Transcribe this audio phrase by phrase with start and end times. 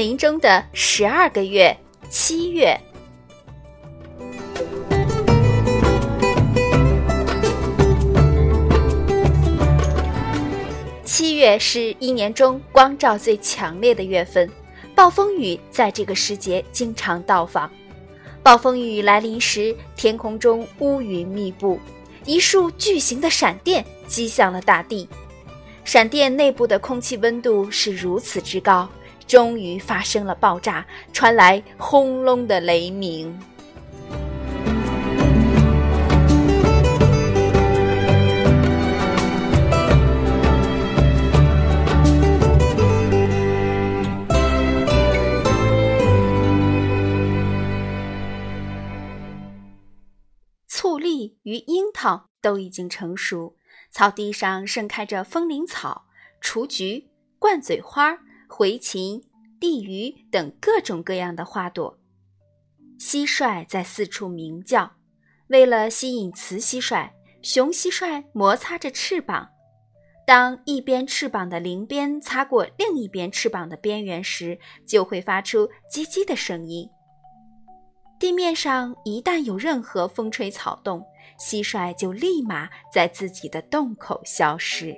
[0.00, 1.76] 林中的十二个月，
[2.08, 2.74] 七月。
[11.04, 14.50] 七月是一年中光照最强烈的月份，
[14.94, 17.70] 暴风雨在这个时节经常到访。
[18.42, 21.78] 暴风雨来临时，天空中乌云密布，
[22.24, 25.06] 一束巨型的闪电击向了大地。
[25.84, 28.88] 闪电内部的空气温度是如此之高，
[29.30, 33.38] 终于发生了爆炸，传来轰隆的雷鸣。
[50.66, 53.54] 醋栗与樱桃都已经成熟。
[53.92, 56.06] 草地上盛开着风铃草、
[56.40, 58.18] 雏菊、冠嘴花、
[58.50, 59.22] 回芹、
[59.60, 61.98] 地榆等各种各样的花朵。
[62.98, 64.92] 蟋蟀在四处鸣叫，
[65.46, 69.48] 为了吸引雌蟋蟀，雄蟋蟀摩擦着翅膀。
[70.26, 76.88] 当一边翅膀的鳞边擦过另一边翅膀的边缘时，就会发出“叽叽”的声音。
[78.18, 81.02] 地面上一旦有任何风吹草动，
[81.40, 84.94] 蟋蟀就立马在自己的洞口消失。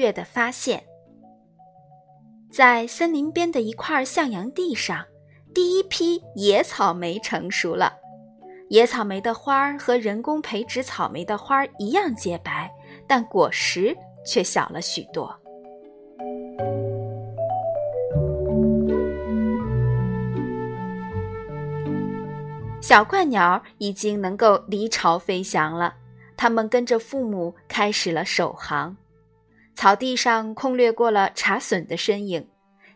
[0.00, 0.82] 月的发现，
[2.50, 5.04] 在森林边的一块向阳地上，
[5.54, 7.92] 第一批野草莓成熟了。
[8.70, 12.72] 野草莓的花儿和人工培植草莓的花儿一样洁白，
[13.06, 15.38] 但果实却小了许多。
[22.80, 25.94] 小鹳鸟已经能够离巢飞翔了，
[26.38, 28.96] 它们跟着父母开始了首航。
[29.80, 32.46] 草地上空掠过了茶隼的身影，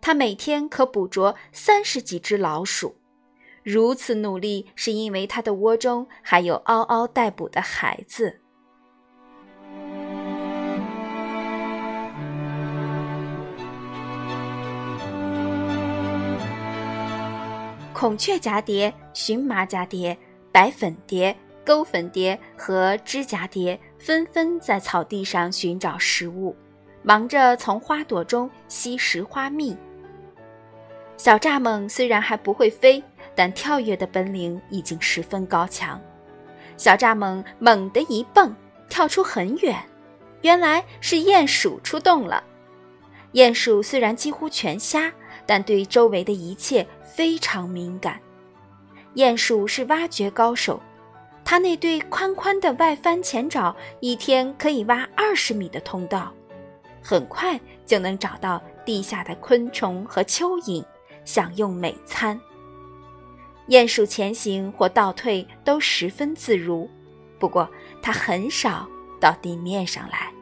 [0.00, 2.96] 它每天可捕捉三十几只老鼠。
[3.62, 8.40] 如此努力，是因为它的窝中还有嗷嗷待哺的孩子。
[17.92, 20.16] 孔雀蛱蝶、荨麻蛱蝶、
[20.50, 26.56] 白粉蝶、钩粉蝶和知蛱蝶纷纷在草地上寻找食物，
[27.02, 29.76] 忙着从花朵中吸食花蜜。
[31.16, 33.02] 小蚱蜢虽然还不会飞，
[33.34, 36.00] 但跳跃的本领已经十分高强。
[36.76, 38.54] 小蚱蜢猛地一蹦，
[38.88, 39.76] 跳出很远，
[40.42, 42.42] 原来是鼹鼠出动了。
[43.32, 45.12] 鼹鼠虽然几乎全瞎。
[45.46, 48.20] 但对周围的一切非常敏感。
[49.16, 50.80] 鼹鼠是挖掘高手，
[51.44, 56.32] 它那对宽宽的外翻前爪一天可以挖二十米的通道，
[57.02, 60.84] 很快就能找到地下的昆虫和蚯蚓，
[61.24, 62.40] 享用美餐。
[63.68, 66.88] 鼹鼠前行或倒退都十分自如，
[67.38, 67.70] 不过
[68.02, 68.88] 它很少
[69.20, 70.32] 到地面上来。